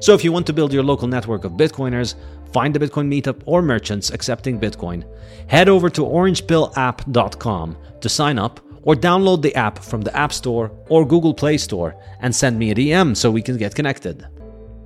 [0.00, 2.14] So if you want to build your local network of Bitcoiners,
[2.52, 5.04] find a Bitcoin meetup or merchants accepting Bitcoin,
[5.48, 10.70] head over to orangepillapp.com to sign up or download the app from the App Store
[10.88, 14.26] or Google Play Store and send me a DM so we can get connected.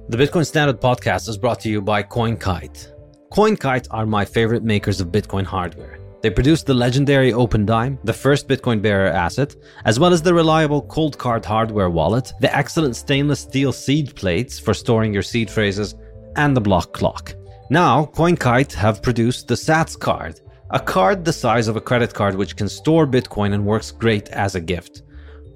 [0.08, 2.92] The Bitcoin Standard podcast is brought to you by CoinKite.
[3.30, 5.99] CoinKite are my favorite makers of Bitcoin hardware.
[6.22, 10.82] They produced the legendary Opendime, the first Bitcoin bearer asset, as well as the reliable
[10.82, 15.94] Coldcard hardware wallet, the excellent stainless steel seed plates for storing your seed phrases,
[16.36, 17.34] and the block clock.
[17.70, 22.34] Now, CoinKite have produced the Sats card, a card the size of a credit card
[22.34, 25.02] which can store Bitcoin and works great as a gift.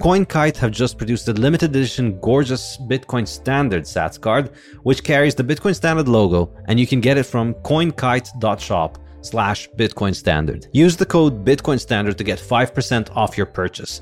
[0.00, 4.50] CoinKite have just produced a limited edition gorgeous Bitcoin Standard Sats card,
[4.82, 10.14] which carries the Bitcoin Standard logo, and you can get it from coinkite.shop slash Bitcoin
[10.14, 10.66] Standard.
[10.72, 14.00] Use the code Bitcoin Standard to get 5% off your purchase.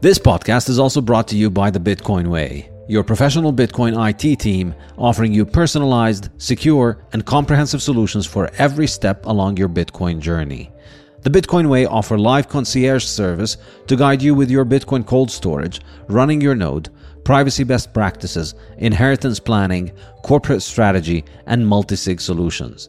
[0.00, 4.38] This podcast is also brought to you by the Bitcoin Way, your professional Bitcoin IT
[4.38, 10.70] team offering you personalized, secure, and comprehensive solutions for every step along your Bitcoin journey.
[11.22, 15.82] The Bitcoin Way offer live concierge service to guide you with your Bitcoin cold storage,
[16.08, 16.88] running your node,
[17.24, 19.92] privacy best practices, inheritance planning,
[20.22, 22.88] corporate strategy, and multi-sig solutions.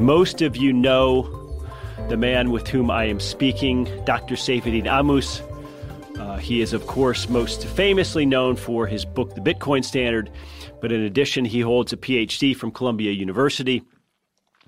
[0.00, 1.28] Most of you know
[2.08, 4.36] the man with whom I am speaking, Dr.
[4.36, 5.42] Saifedean Ammous.
[6.16, 10.30] Uh, he is, of course, most famously known for his book, The Bitcoin Standard,
[10.80, 13.82] but in addition, he holds a PhD from Columbia University.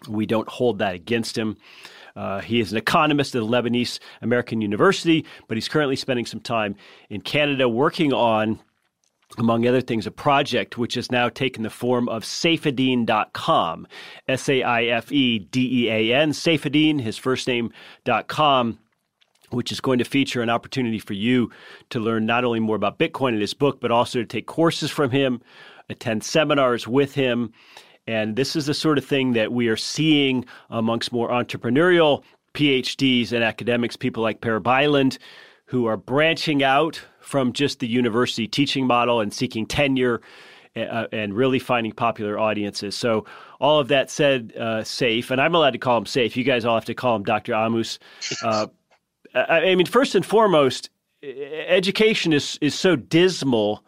[0.09, 1.57] We don't hold that against him.
[2.17, 6.75] Uh, he is an economist at Lebanese American University, but he's currently spending some time
[7.09, 8.59] in Canada working on
[9.39, 13.87] among other things, a project which has now taken the form of saifedean.com,
[14.29, 18.79] S A I F E D E A N, Saifedean, his first name.com,
[19.51, 21.51] which is going to feature an opportunity for you
[21.91, 24.91] to learn not only more about Bitcoin in his book, but also to take courses
[24.91, 25.41] from him,
[25.89, 27.53] attend seminars with him.
[28.07, 32.23] And this is the sort of thing that we are seeing amongst more entrepreneurial
[32.55, 35.19] PhDs and academics, people like Per Bylund,
[35.71, 40.21] who are branching out from just the university teaching model and seeking tenure
[40.75, 42.97] uh, and really finding popular audiences.
[42.97, 43.25] So,
[43.61, 46.37] all of that said, uh, safe, and I'm allowed to call him safe.
[46.37, 47.53] You guys all have to call him Dr.
[47.53, 48.01] Ammous.
[48.43, 48.67] Uh,
[49.33, 50.91] I, mean, first and foremost,
[51.23, 53.85] education is is so dismal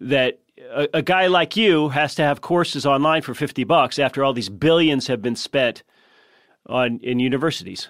[0.00, 0.40] that
[0.70, 4.32] a, a, guy like you has to have courses online for 50 bucks after all
[4.32, 5.82] these billions have been spent
[6.64, 7.88] on in universities.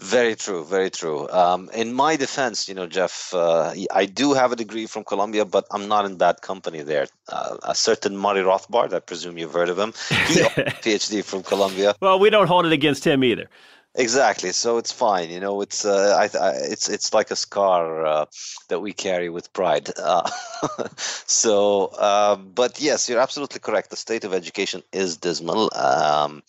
[0.00, 1.28] Very true, very true.
[1.30, 5.44] Um, in my defense, you know, Jeff, uh, I do have a degree from Columbia,
[5.44, 7.06] but I'm not in bad company there.
[7.28, 9.92] Uh, a certain Murray Rothbard, I presume you've heard of him.
[10.08, 10.40] He
[10.82, 11.94] PhD from Columbia.
[12.00, 13.48] Well, we don't hold it against him either.
[13.94, 14.52] Exactly.
[14.52, 15.28] So it's fine.
[15.28, 18.24] You know, it's uh, I, I, it's it's like a scar uh,
[18.68, 19.90] that we carry with pride.
[19.98, 20.30] Uh,
[20.96, 23.90] so, uh, but yes, you're absolutely correct.
[23.90, 26.42] The state of education is dismal, um,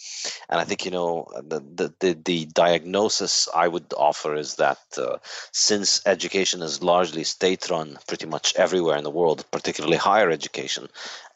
[0.49, 1.59] and I think you know the,
[1.99, 5.17] the the, diagnosis I would offer is that uh,
[5.51, 10.87] since education is largely state-run, pretty much everywhere in the world, particularly higher education,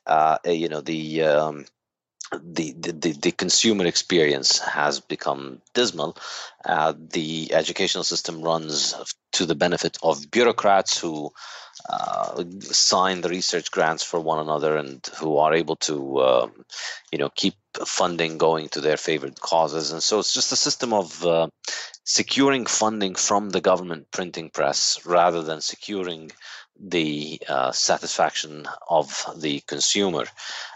[0.06, 1.65] uh, you know the um,
[2.42, 6.18] the, the, the consumer experience has become dismal.
[6.66, 8.96] Uh, the educational system runs
[9.34, 11.32] to the benefit of bureaucrats who
[11.90, 16.48] uh, sign the research grants for one another and who are able to, uh,
[17.12, 19.92] you know, keep funding going to their favorite causes.
[19.92, 21.48] And so it's just a system of uh,
[22.04, 26.32] securing funding from the government printing press rather than securing
[26.80, 30.26] the uh, satisfaction of the consumer.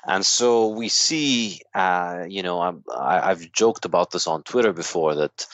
[0.05, 5.15] And so we see, uh, you know, I, have joked about this on Twitter before
[5.15, 5.47] that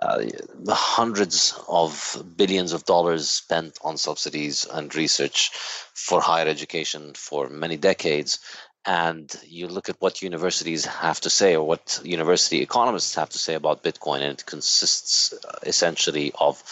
[0.00, 0.24] uh,
[0.68, 5.50] hundreds of billions of dollars spent on subsidies and research
[5.94, 8.38] for higher education for many decades
[8.84, 13.38] and you look at what universities have to say or what university economists have to
[13.38, 16.62] say about Bitcoin, and it consists uh, essentially of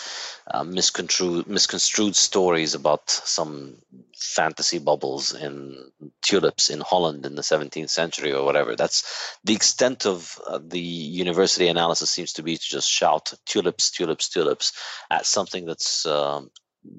[0.49, 3.77] uh, misconstrued, misconstrued stories about some
[4.17, 5.91] fantasy bubbles in
[6.23, 8.77] tulips in Holland in the 17th century or whatever.
[8.77, 13.91] That's the extent of uh, the university analysis seems to be to just shout tulips,
[13.91, 14.73] tulips, tulips
[15.11, 16.51] at something that's um,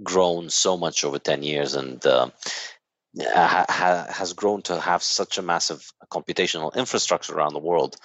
[0.04, 2.30] grown so much over 10 years and uh,
[3.20, 7.98] ha, has grown to have such a massive computational infrastructure around the world,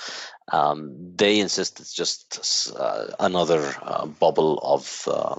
[0.50, 5.36] um, they insist it's just uh, another uh, bubble of uh,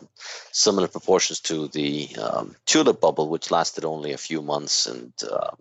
[0.52, 5.52] similar proportions to the um, tulip bubble, which lasted only a few months and uh,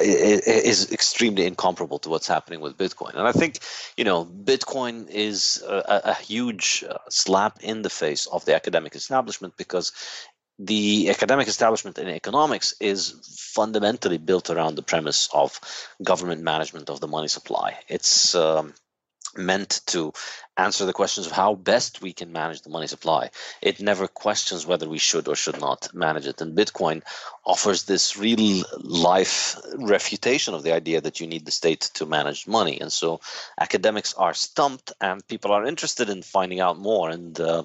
[0.00, 3.14] is extremely incomparable to what's happening with Bitcoin.
[3.14, 3.58] And I think,
[3.96, 8.94] you know, Bitcoin is a, a huge uh, slap in the face of the academic
[8.94, 9.92] establishment because
[10.58, 13.14] the academic establishment in economics is
[13.54, 15.58] fundamentally built around the premise of
[16.02, 17.78] government management of the money supply.
[17.88, 18.74] It's um,
[19.36, 20.12] meant to
[20.58, 23.30] answer the questions of how best we can manage the money supply.
[23.62, 26.40] It never questions whether we should or should not manage it.
[26.42, 27.02] And Bitcoin
[27.46, 32.46] offers this real life refutation of the idea that you need the state to manage
[32.46, 32.78] money.
[32.80, 33.20] And so
[33.58, 37.08] academics are stumped and people are interested in finding out more.
[37.08, 37.64] And uh,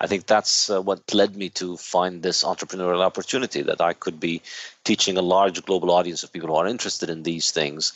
[0.00, 4.18] I think that's uh, what led me to find this entrepreneurial opportunity that I could
[4.18, 4.40] be
[4.84, 7.92] teaching a large global audience of people who are interested in these things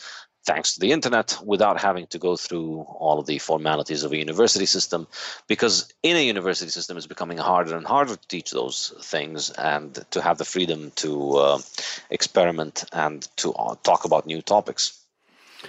[0.47, 4.17] thanks to the internet without having to go through all of the formalities of a
[4.17, 5.05] university system
[5.47, 10.05] because in a university system it's becoming harder and harder to teach those things and
[10.09, 11.59] to have the freedom to uh,
[12.11, 15.03] experiment and to uh, talk about new topics.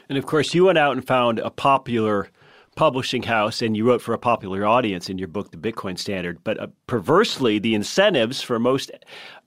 [0.09, 2.29] And of course you went out and found a popular
[2.77, 6.39] publishing house and you wrote for a popular audience in your book the bitcoin standard.
[6.45, 8.93] But uh, perversely the incentives for most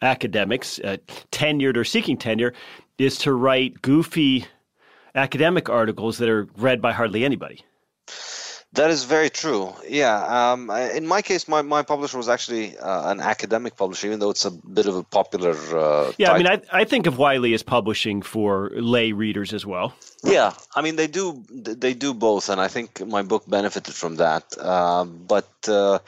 [0.01, 0.97] academics uh,
[1.31, 2.53] tenured or seeking tenure
[2.97, 4.45] is to write goofy
[5.15, 7.63] academic articles that are read by hardly anybody.
[8.73, 9.73] That is very true.
[9.85, 10.15] Yeah.
[10.53, 14.29] Um, in my case, my, my publisher was actually uh, an academic publisher, even though
[14.29, 15.51] it's a bit of a popular.
[15.51, 19.65] Uh, yeah, I mean, I, I think of Wiley as publishing for lay readers as
[19.65, 19.93] well.
[20.23, 24.15] Yeah, I mean, they do they do both, and I think my book benefited from
[24.17, 24.45] that.
[24.57, 25.99] Uh, but uh,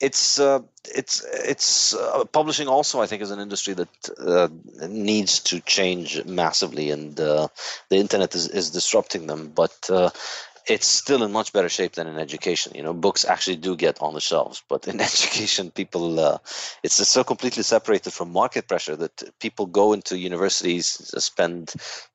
[0.00, 4.48] it's uh, it's it's uh, publishing also I think is an industry that uh,
[4.88, 7.48] needs to change massively, and uh,
[7.88, 9.52] the internet is, is disrupting them.
[9.54, 10.10] But uh,
[10.66, 12.72] it's still in much better shape than in education.
[12.74, 16.38] You know, books actually do get on the shelves, but in education, people uh,
[16.82, 20.86] it's so completely separated from market pressure that people go into universities,
[21.22, 21.72] spend,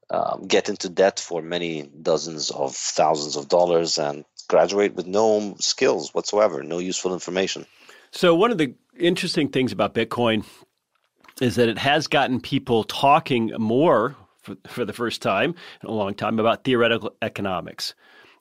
[0.10, 5.56] um, get into debt for many dozens of thousands of dollars, and graduate with no
[5.60, 7.66] skills whatsoever, no useful information.
[8.12, 10.44] So, one of the interesting things about Bitcoin
[11.42, 15.94] is that it has gotten people talking more for, for the first time in a
[15.94, 17.94] long time about theoretical economics.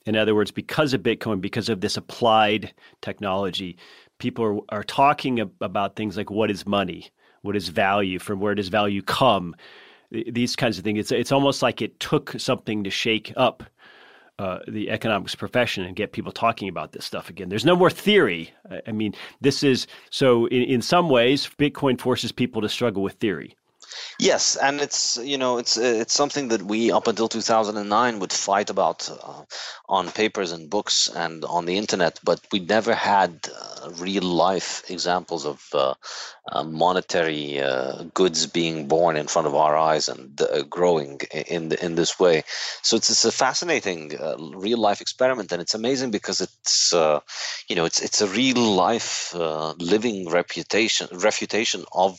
[0.07, 2.73] In other words, because of Bitcoin, because of this applied
[3.03, 3.77] technology,
[4.19, 7.11] people are, are talking about things like what is money,
[7.43, 9.55] what is value, from where does value come,
[10.11, 10.99] these kinds of things.
[10.99, 13.63] It's, it's almost like it took something to shake up
[14.38, 17.49] uh, the economics profession and get people talking about this stuff again.
[17.49, 18.50] There's no more theory.
[18.87, 23.14] I mean, this is so in, in some ways, Bitcoin forces people to struggle with
[23.14, 23.57] theory.
[24.18, 28.68] Yes, and it's you know it's it's something that we up until 2009 would fight
[28.68, 29.45] about uh,
[29.88, 34.83] on papers and books and on the internet, but we never had uh, real life
[34.90, 35.95] examples of uh,
[36.50, 41.73] uh monetary uh, goods being born in front of our eyes and uh, growing in
[41.75, 42.42] in this way.
[42.83, 44.18] So it's, it's a fascinating
[44.54, 46.92] real life experiment, and it's amazing because it's
[47.68, 49.33] you know it's it's a real life
[49.78, 52.18] living reputation refutation of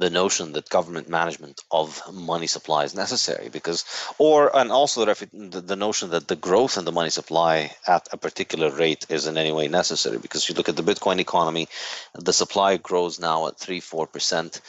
[0.00, 3.84] the notion that government management of money supply is necessary because
[4.18, 8.16] or and also the, the notion that the growth in the money supply at a
[8.16, 11.68] particular rate is in any way necessary because you look at the bitcoin economy
[12.14, 14.60] the supply grows now at 3 4%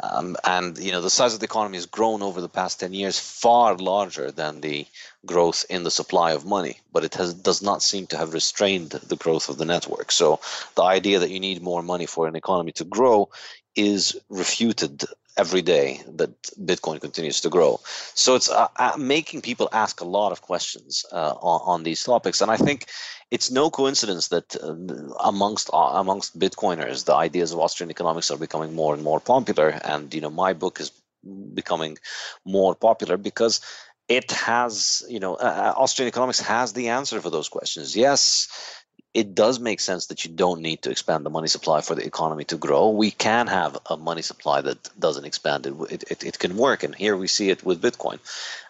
[0.00, 2.94] um, and you know the size of the economy has grown over the past 10
[2.94, 4.86] years far larger than the
[5.26, 8.90] growth in the supply of money but it has does not seem to have restrained
[8.90, 10.10] the growth of the network.
[10.10, 10.40] So
[10.74, 13.28] the idea that you need more money for an economy to grow
[13.78, 15.04] is refuted
[15.36, 17.80] every day that Bitcoin continues to grow.
[18.14, 22.02] So it's uh, uh, making people ask a lot of questions uh, on, on, these
[22.02, 22.86] topics, and I think
[23.30, 24.74] it's no coincidence that uh,
[25.24, 29.68] amongst uh, amongst Bitcoiners, the ideas of Austrian economics are becoming more and more popular.
[29.68, 30.90] And you know, my book is
[31.54, 31.98] becoming
[32.44, 33.60] more popular because
[34.08, 37.94] it has, you know, uh, Austrian economics has the answer for those questions.
[37.94, 38.48] Yes
[39.18, 42.06] it does make sense that you don't need to expand the money supply for the
[42.06, 42.90] economy to grow.
[42.90, 45.66] We can have a money supply that doesn't expand.
[45.66, 48.18] It, it, it can work, and here we see it with Bitcoin.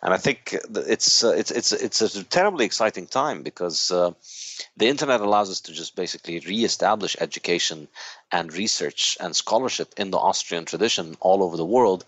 [0.02, 0.56] And I think
[0.96, 4.12] it's uh, it's it's it's a terribly exciting time because uh,
[4.80, 7.78] the internet allows us to just basically reestablish education
[8.32, 12.06] and research and scholarship in the Austrian tradition all over the world.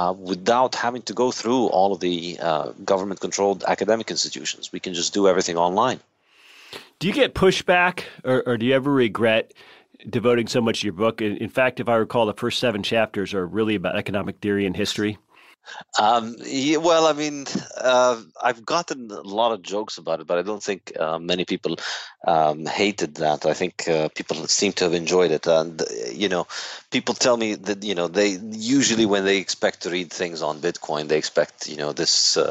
[0.00, 4.70] Uh, without having to go through all of the uh, government controlled academic institutions.
[4.70, 6.00] We can just do everything online.
[6.98, 9.54] Do you get pushback, or, or do you ever regret
[10.08, 11.22] devoting so much to your book?
[11.22, 14.66] In, in, fact, if I recall, the first seven chapters are really about economic theory
[14.66, 15.16] and history.
[16.00, 17.46] Um, yeah, well, I mean,
[17.80, 21.44] uh, I've gotten a lot of jokes about it, but I don't think uh, many
[21.44, 21.76] people
[22.26, 23.46] um, hated that.
[23.46, 25.46] I think uh, people seem to have enjoyed it.
[25.46, 26.46] And, you know,
[26.90, 30.60] people tell me that, you know, they usually when they expect to read things on
[30.60, 32.50] Bitcoin, they expect, you know, this uh,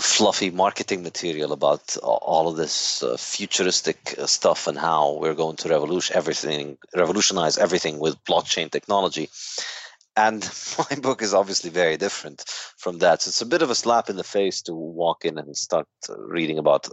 [0.00, 5.56] fluffy marketing material about all of this uh, futuristic uh, stuff and how we're going
[5.56, 9.30] to revolution everything, revolutionize everything with blockchain technology.
[10.18, 10.42] And
[10.90, 12.42] my book is obviously very different
[12.76, 13.22] from that.
[13.22, 15.86] So it's a bit of a slap in the face to walk in and start
[16.08, 16.88] reading about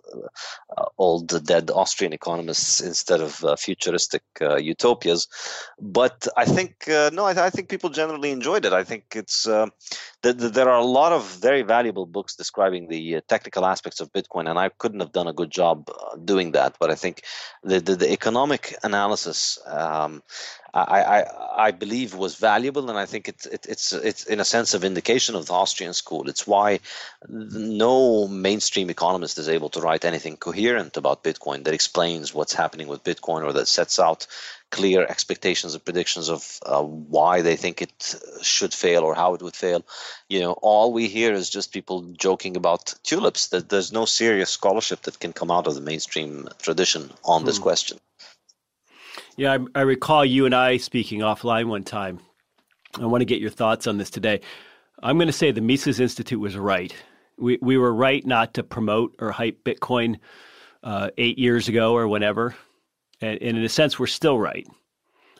[0.77, 5.27] uh, old dead Austrian economists instead of uh, futuristic uh, utopias.
[5.79, 8.73] But I think uh, no, I, I, think people generally enjoyed it.
[8.73, 9.67] I think it's uh,
[10.21, 14.01] th- th- there are a lot of very valuable books describing the uh, technical aspects
[14.01, 15.89] of Bitcoin, and I couldn't have done a good job
[16.23, 16.75] doing that.
[16.79, 17.23] But I think
[17.63, 19.57] the the, the economic analysis.
[19.65, 20.21] Um,
[20.75, 24.45] I, I, I believe was valuable, and I think it's it, it's it's in a
[24.45, 26.27] sense a vindication of the Austrian school.
[26.27, 26.81] It's why
[27.29, 32.89] no mainstream economist is able to write anything coherent about Bitcoin that explains what's happening
[32.89, 34.27] with Bitcoin or that sets out
[34.69, 39.41] clear expectations and predictions of uh, why they think it should fail or how it
[39.41, 39.85] would fail.
[40.27, 43.47] You know, all we hear is just people joking about tulips.
[43.47, 47.57] That there's no serious scholarship that can come out of the mainstream tradition on this
[47.57, 47.63] hmm.
[47.63, 47.97] question.
[49.37, 52.19] Yeah, I, I recall you and I speaking offline one time.
[52.99, 54.39] I want to get your thoughts on this today.
[55.03, 56.93] I'm going to say the Mises Institute was right.
[57.37, 60.19] We we were right not to promote or hype Bitcoin
[60.83, 62.55] uh, eight years ago or whenever,
[63.19, 64.65] and, and in a sense, we're still right.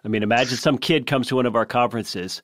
[0.03, 2.41] I mean, imagine some kid comes to one of our conferences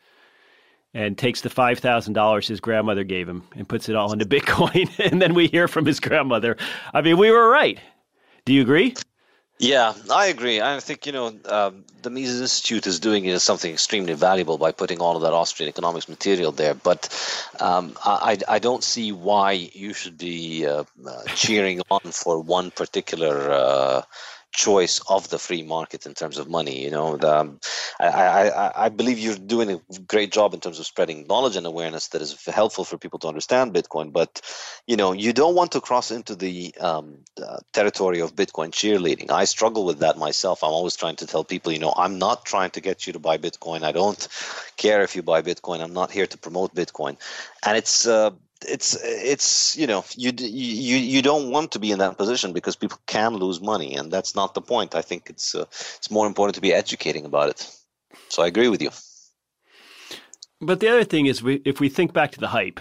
[0.94, 4.26] and takes the five thousand dollars his grandmother gave him and puts it all into
[4.26, 6.56] Bitcoin, and then we hear from his grandmother.
[6.94, 7.78] I mean, we were right.
[8.46, 8.96] Do you agree?
[9.62, 10.60] Yeah, I agree.
[10.60, 15.00] I think you know um, the Mises Institute is doing something extremely valuable by putting
[15.00, 16.74] all of that Austrian economics material there.
[16.74, 17.08] But
[17.60, 22.72] um, I, I don't see why you should be uh, uh, cheering on for one
[22.72, 24.02] particular uh,
[24.52, 26.84] choice of the free market in terms of money.
[26.84, 27.60] You know, the, um,
[28.00, 31.66] I, I, I believe you're doing a great job in terms of spreading knowledge and
[31.66, 34.12] awareness that is helpful for people to understand Bitcoin.
[34.12, 34.42] But,
[34.88, 39.32] you know, you don't want to cross into the, um, the territory of Bitcoin cheerleading.
[39.32, 40.64] I struggle with that myself.
[40.64, 43.20] I'm always trying to tell people, you know, I'm not trying to get you to
[43.20, 43.84] buy Bitcoin.
[43.84, 44.28] I don't
[44.78, 45.82] care if you buy Bitcoin.
[45.82, 47.18] I'm not here to promote Bitcoin.
[47.66, 48.32] And it's, uh,
[48.68, 52.76] it's it's you know you you you don't want to be in that position because
[52.76, 54.96] people can lose money and that's not the point.
[54.96, 55.66] I think it's uh,
[55.98, 57.70] it's more important to be educating about it.
[58.30, 58.92] So i agree with you.
[60.62, 62.80] But the other thing is we, if we think back to the hype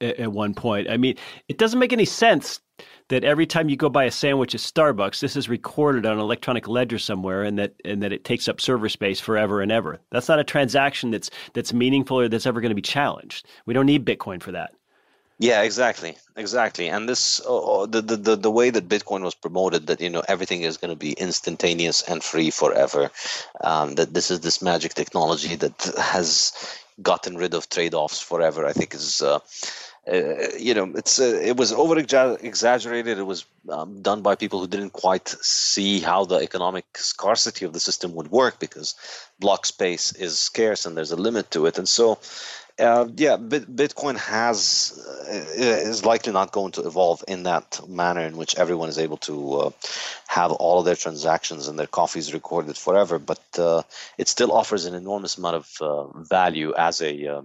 [0.00, 1.16] at one point i mean
[1.48, 2.60] it doesn't make any sense
[3.08, 6.20] that every time you go buy a sandwich at Starbucks, this is recorded on an
[6.20, 10.00] electronic ledger somewhere, and that and that it takes up server space forever and ever.
[10.10, 13.46] That's not a transaction that's that's meaningful or that's ever going to be challenged.
[13.66, 14.72] We don't need Bitcoin for that.
[15.38, 16.88] Yeah, exactly, exactly.
[16.88, 20.62] And this, uh, the, the the way that Bitcoin was promoted, that you know everything
[20.62, 23.10] is going to be instantaneous and free forever,
[23.62, 26.52] um, that this is this magic technology that has
[27.02, 28.64] gotten rid of trade-offs forever.
[28.64, 29.20] I think is.
[29.22, 29.40] Uh,
[30.06, 33.18] uh, you know, it's uh, it was over exaggerated.
[33.18, 37.72] It was um, done by people who didn't quite see how the economic scarcity of
[37.72, 38.94] the system would work because
[39.40, 41.78] block space is scarce and there's a limit to it.
[41.78, 42.18] And so,
[42.78, 44.92] uh, yeah, Bitcoin has
[45.26, 49.16] uh, is likely not going to evolve in that manner in which everyone is able
[49.18, 49.70] to uh,
[50.26, 53.18] have all of their transactions and their coffees recorded forever.
[53.18, 53.84] But uh,
[54.18, 57.42] it still offers an enormous amount of value as a uh,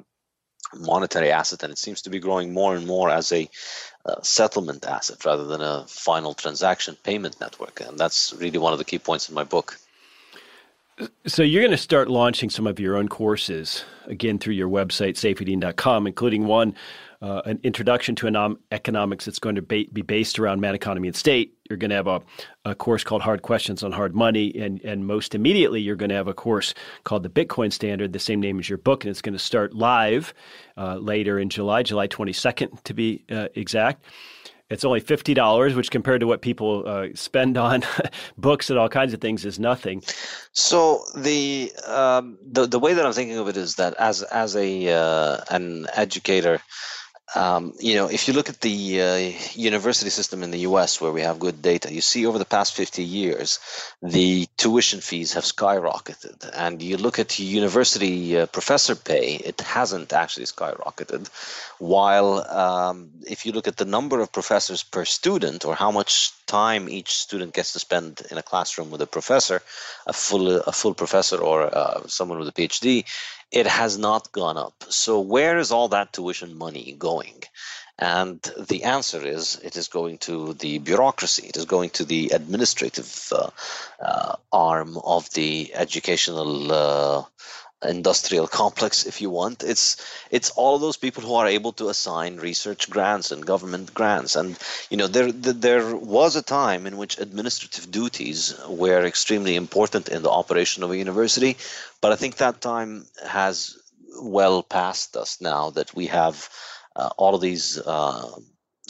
[0.75, 3.49] monetary asset, and it seems to be growing more and more as a
[4.05, 7.81] uh, settlement asset rather than a final transaction payment network.
[7.81, 9.77] And that's really one of the key points in my book.
[11.25, 15.13] So you're going to start launching some of your own courses again through your website
[15.13, 16.75] saifedean.com, including one
[17.21, 21.53] uh, an introduction to economics that's going to be based around man economy and state.
[21.69, 22.21] You're going to have a,
[22.65, 26.15] a course called Hard Questions on Hard Money, and and most immediately you're going to
[26.15, 26.73] have a course
[27.03, 29.73] called the Bitcoin Standard, the same name as your book, and it's going to start
[29.73, 30.33] live
[30.77, 34.05] uh, later in July, July 22nd to be uh, exact.
[34.69, 37.83] It's only fifty dollars, which compared to what people uh, spend on
[38.37, 40.03] books and all kinds of things is nothing.
[40.51, 44.55] So the um, the the way that I'm thinking of it is that as as
[44.55, 46.61] a uh, an educator,
[47.35, 49.15] um, you know, if you look at the uh,
[49.53, 52.73] university system in the US where we have good data, you see over the past
[52.73, 53.59] 50 years,
[54.01, 56.49] the tuition fees have skyrocketed.
[56.53, 61.29] And you look at university uh, professor pay, it hasn't actually skyrocketed.
[61.77, 66.31] While um, if you look at the number of professors per student or how much
[66.49, 69.61] time each student gets to spend in a classroom with a professor,
[70.07, 73.05] a full, a full professor or uh, someone with a PhD,
[73.51, 74.75] it has not gone up.
[74.89, 77.43] So, where is all that tuition money going?
[77.99, 82.29] And the answer is it is going to the bureaucracy, it is going to the
[82.29, 83.49] administrative uh,
[84.01, 87.23] uh, arm of the educational uh,
[87.83, 89.63] industrial complex if you want.
[89.63, 89.97] It's
[90.31, 94.35] it's all those people who are able to assign research grants and government grants.
[94.35, 94.57] And
[94.89, 100.23] you know there there was a time in which administrative duties were extremely important in
[100.23, 101.57] the operation of a university.
[102.01, 103.77] But i think that time has
[104.21, 106.49] well past us now that we have
[106.95, 108.29] uh, all of these uh,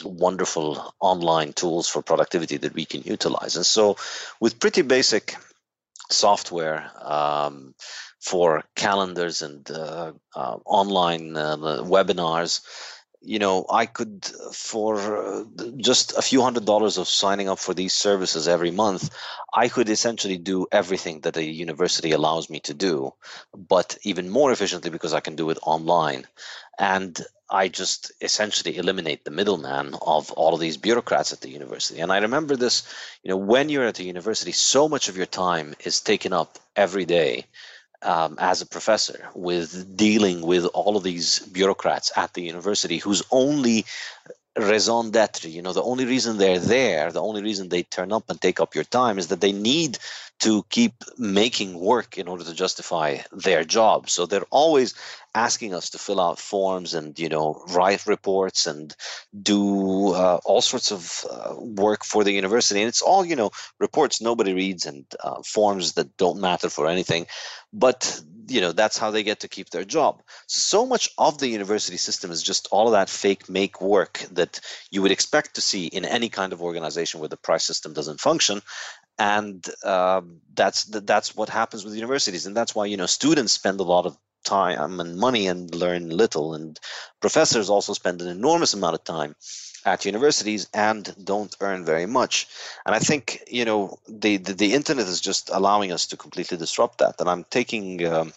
[0.04, 3.56] wonderful online tools for productivity that we can utilize.
[3.56, 3.96] And so
[4.40, 5.36] with pretty basic
[6.12, 7.74] software um,
[8.20, 12.60] for calendars and uh, uh, online uh, webinars.
[13.22, 15.44] You know i could for uh,
[15.76, 19.10] just a few hundred dollars of signing up for these services every month
[19.52, 23.12] i could essentially do everything that a university allows me to do
[23.54, 26.26] but even more efficiently because i can do it online.
[26.78, 27.20] And
[27.50, 32.00] i just essentially eliminate the middleman of all of these bureaucrats at the university.
[32.00, 32.82] And i remember this
[33.22, 36.58] you know when you're at a university so much of your time is taken up
[36.76, 37.46] every day
[38.02, 43.22] um, as a professor with dealing with all of these bureaucrats at the university whose
[43.30, 43.84] only
[44.56, 48.28] raison d'etre, you know, the only reason they're there, the only reason they turn up
[48.28, 49.98] and take up your time is that they need
[50.40, 54.08] to keep making work in order to justify their job.
[54.08, 54.94] So they're always
[55.34, 58.94] asking us to fill out forms and you know write reports and
[59.40, 62.80] do uh, all sorts of uh, work for the university.
[62.80, 66.88] And it's all you know reports nobody reads and uh, forms that don't matter for
[66.88, 67.26] anything.
[67.72, 70.22] But you know that's how they get to keep their job.
[70.46, 74.60] So much of the university system is just all of that fake make work that
[74.90, 78.20] you would expect to see in any kind of organization where the price system doesn't
[78.20, 78.62] function
[79.20, 83.78] and um, that's that's what happens with universities and that's why you know students spend
[83.78, 86.54] a lot of time and money and learn little.
[86.54, 86.78] And
[87.20, 89.36] professors also spend an enormous amount of time
[89.84, 92.46] at universities and don't earn very much.
[92.86, 96.56] And I think you know the the, the internet is just allowing us to completely
[96.56, 97.20] disrupt that.
[97.20, 98.04] And I'm taking.
[98.06, 98.32] Um,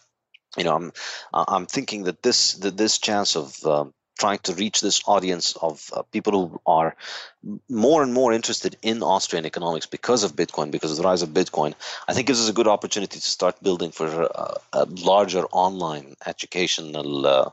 [0.55, 0.91] you know, I'm
[1.33, 5.89] I'm thinking that this that this chance of um, trying to reach this audience of
[5.93, 6.95] uh, people who are
[7.69, 11.29] more and more interested in Austrian economics because of Bitcoin, because of the rise of
[11.29, 11.73] Bitcoin,
[12.07, 16.15] I think gives us a good opportunity to start building for a, a larger online
[16.25, 17.49] educational uh,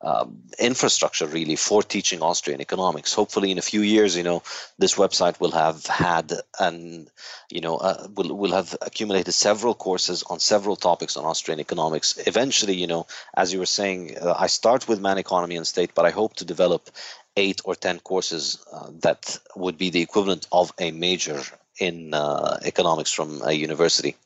[0.00, 3.12] um, infrastructure really for teaching Austrian economics.
[3.12, 4.42] Hopefully, in a few years, you know,
[4.78, 7.10] this website will have had and
[7.50, 12.16] you know uh, will will have accumulated several courses on several topics on Austrian economics.
[12.26, 15.90] Eventually, you know, as you were saying, uh, I start with man economy and state,
[15.96, 16.90] but I hope to develop
[17.38, 21.40] eight or ten courses uh, that would be the equivalent of a major
[21.78, 24.16] in uh, economics from a university,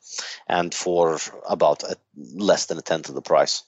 [0.49, 1.97] and for about a,
[2.35, 3.63] less than a tenth of the price.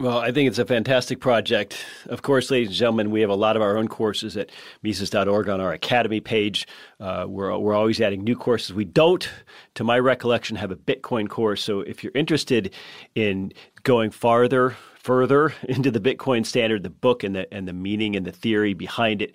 [0.00, 1.76] Well, I think it's a fantastic project.
[2.06, 4.50] Of course, ladies and gentlemen, we have a lot of our own courses at
[4.82, 6.66] Mises.org on our Academy page.
[6.98, 8.74] Uh, we're, we're always adding new courses.
[8.74, 9.28] We don't,
[9.76, 11.62] to my recollection, have a Bitcoin course.
[11.62, 12.74] So if you're interested
[13.14, 13.52] in
[13.84, 18.26] going farther, further into the Bitcoin standard, the book and the, and the meaning and
[18.26, 19.34] the theory behind it,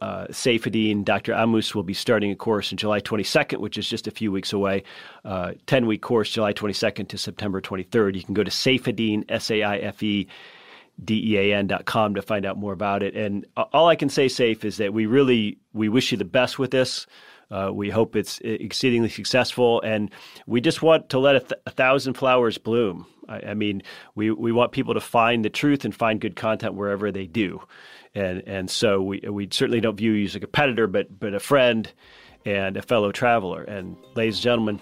[0.00, 1.32] uh, Dr.
[1.32, 4.52] Ammous will be starting a course in July 22nd, which is just a few weeks
[4.52, 4.82] away.
[5.24, 8.14] Uh, 10 week course, July 22nd to September 23rd.
[8.14, 10.26] You can go to Saifedean, S A I F E
[11.02, 13.14] D E A N dot com to find out more about it.
[13.14, 16.58] And all I can say, Safe, is that we really we wish you the best
[16.58, 17.06] with this.
[17.50, 20.10] Uh, we hope it's exceedingly successful, and
[20.46, 23.06] we just want to let a, th- a thousand flowers bloom.
[23.28, 23.82] I, I mean,
[24.14, 27.62] we, we want people to find the truth and find good content wherever they do
[28.16, 31.40] and and so we we certainly don't view you as a competitor, but but a
[31.40, 31.92] friend
[32.46, 33.62] and a fellow traveler.
[33.62, 34.80] And ladies and gentlemen,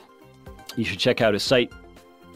[0.77, 1.73] you should check out his site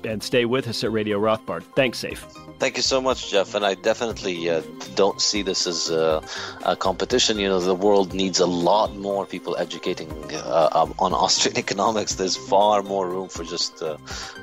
[0.04, 1.62] and stay with us at Radio Rothbard.
[1.74, 2.20] Thanks, Safe.
[2.58, 3.54] Thank you so much, Jeff.
[3.54, 4.62] And I definitely uh,
[4.94, 6.22] don't see this as a,
[6.64, 7.38] a, competition.
[7.38, 12.16] You know, the world needs a lot more people educating uh, um, on Austrian economics.
[12.16, 13.96] There's far more room for just uh,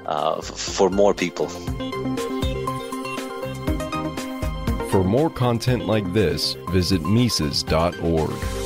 [0.06, 1.50] uh for more people.
[4.90, 8.65] For more content like this, visit Mises.org.